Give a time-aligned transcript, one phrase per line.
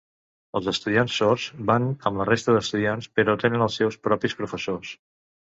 [0.59, 4.99] Els estudiants sords van amb la resta d'estudiants, però tenen els seus propis professors.